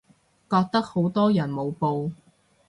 [0.49, 2.11] 覺得好多人冇報